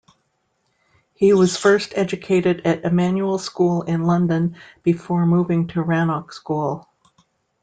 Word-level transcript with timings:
He 1.13 1.31
was 1.31 1.57
first 1.57 1.93
educated 1.95 2.63
at 2.65 2.85
Emanuel 2.85 3.37
School 3.37 3.83
in 3.83 4.01
London, 4.05 4.55
before 4.81 5.27
moving 5.27 5.67
to 5.67 5.83
Rannoch 5.83 6.33
School. 6.33 6.89